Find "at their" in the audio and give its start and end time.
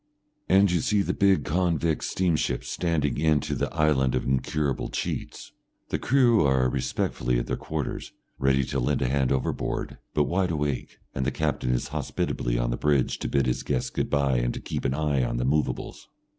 7.37-7.55